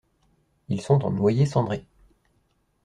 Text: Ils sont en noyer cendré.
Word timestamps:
Ils 0.69 0.81
sont 0.81 1.03
en 1.05 1.11
noyer 1.11 1.45
cendré. 1.45 1.85